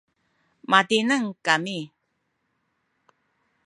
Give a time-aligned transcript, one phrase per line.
[0.71, 1.79] matineng kami